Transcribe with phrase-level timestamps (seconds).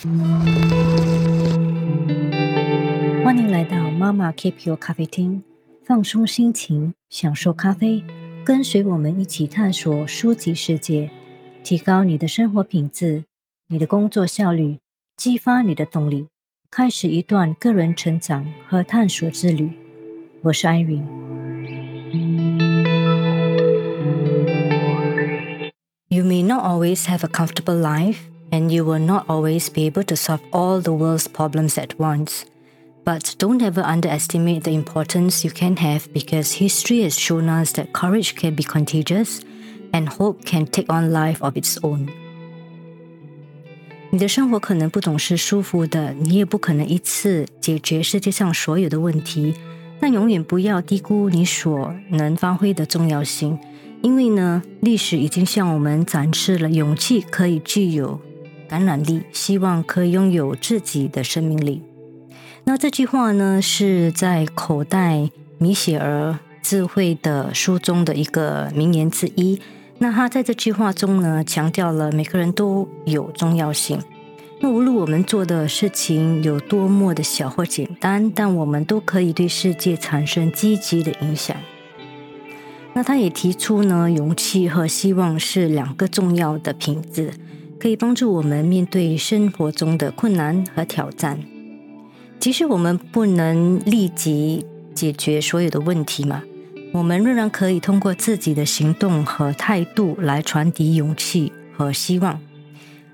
[0.00, 0.06] 欢
[3.36, 5.42] 迎来到妈妈 Keep Your 咖啡厅，
[5.84, 8.04] 放松心情，享受咖啡，
[8.44, 11.10] 跟随我们一起探索书籍世界，
[11.64, 13.24] 提高你的生活品质，
[13.66, 14.78] 你的工作效率，
[15.16, 16.28] 激发你的动力，
[16.70, 19.72] 开始一段个人成长和探索之旅。
[20.42, 21.04] 我是安云。
[26.06, 28.18] You may not always have a comfortable life,
[28.51, 32.43] and you will not always be able to solve all the world's problems at once.
[33.05, 37.91] But don't ever underestimate the importance you can have because history has shown us that
[37.91, 39.41] courage can be contagious
[39.91, 42.07] and hope can take on life of its own.
[44.11, 49.55] 你的生活可能不总是舒服的，你也不可能一次解决世界上所有的问题，
[49.99, 53.59] 但永远不要低估你所能发挥的重要性。
[54.01, 58.21] 因为呢，历史已经向我们展示了勇气可以具有
[58.68, 61.82] 感染力，希望可以拥有自己的生命力。
[62.64, 69.60] 那这句话呢，是在口袋米歇尔智慧的书中的一个名言之一。
[69.98, 73.98] 那他在这句话中呢，强调了每个人都有重要性。
[74.60, 81.56] 那无论我们做的事情有多么的小或简单，但我们都可以对世界产生积极的影响。
[82.92, 87.32] 那他也提出呢，勇气和希望是两个重要的品质，
[87.80, 91.38] 可以帮助我们面对生活中的困难和挑战。
[92.40, 96.42] 即使我们不能立即解决所有的问题嘛，
[96.92, 102.40] 我们仍然可以通过自己的行动和态度来传递勇气和希望，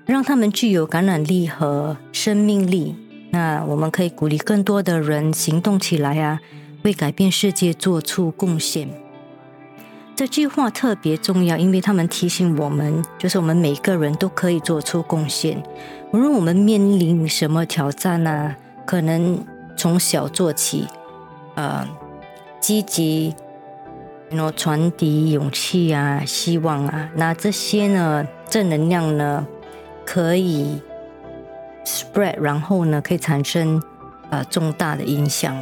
[0.05, 2.95] 让他们具有感染力和生命力。
[3.31, 6.39] 那我们可以鼓励更多的人行动起来啊，
[6.83, 8.87] 为改变世界做出贡献。
[10.15, 15.61] 这句话特别重要，因为他们提醒我们，就是我们每个人都可以做出贡献。
[16.13, 18.55] 无论我们面临什么挑战呢，
[18.85, 19.37] 可能
[19.75, 20.87] 从小做起，
[21.55, 21.85] 呃，
[22.61, 23.35] 积极，
[24.29, 29.45] 然后传递勇气啊、希望啊，那这些呢，正能量呢，
[30.05, 30.81] 可以
[31.83, 33.83] spread，然后呢，可以产生
[34.29, 35.61] 呃重大的影响。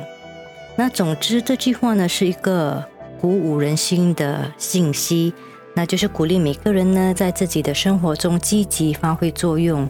[0.76, 2.88] 那总之，这句话呢，是一个。
[3.24, 5.34] 鼓舞人心的信息，
[5.74, 9.90] 那就是鼓励每个人呢，在自己的生活中积极发挥作用，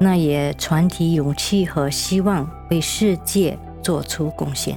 [0.00, 4.76] 那也传递勇气和希望，为世界做出贡献。